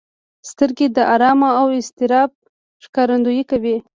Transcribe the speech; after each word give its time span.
سترګې 0.49 0.87
د 0.95 0.97
ارام 1.13 1.39
او 1.59 1.67
اضطراب 1.79 2.31
ښکارندويي 2.83 3.43
کوي 3.51 3.75